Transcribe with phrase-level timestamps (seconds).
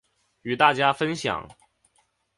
[0.41, 1.47] 与大家分享